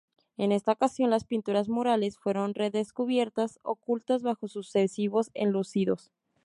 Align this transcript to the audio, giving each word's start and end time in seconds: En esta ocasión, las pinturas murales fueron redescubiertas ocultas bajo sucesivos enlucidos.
En 0.35 0.51
esta 0.51 0.71
ocasión, 0.71 1.11
las 1.11 1.25
pinturas 1.25 1.69
murales 1.69 2.17
fueron 2.17 2.55
redescubiertas 2.55 3.59
ocultas 3.61 4.23
bajo 4.23 4.47
sucesivos 4.47 5.29
enlucidos. 5.35 6.11